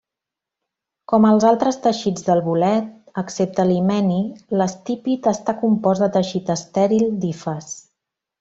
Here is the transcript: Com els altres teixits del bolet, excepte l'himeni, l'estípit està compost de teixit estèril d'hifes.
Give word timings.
Com 1.11 1.27
els 1.31 1.43
altres 1.49 1.77
teixits 1.83 2.25
del 2.29 2.41
bolet, 2.47 2.87
excepte 3.23 3.67
l'himeni, 3.73 4.19
l'estípit 4.61 5.31
està 5.35 5.59
compost 5.63 6.05
de 6.07 6.11
teixit 6.19 6.53
estèril 6.59 7.09
d'hifes. 7.25 7.71